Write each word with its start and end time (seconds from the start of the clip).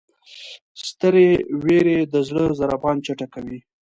سترې 0.87 1.29
وېرې 1.63 1.99
د 2.13 2.15
زړه 2.27 2.43
ضربان 2.59 2.95
چټکوي. 3.05 3.59